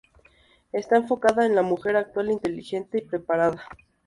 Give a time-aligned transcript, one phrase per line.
[0.71, 3.63] Está enfocada en la mujer actual, inteligente y preparada.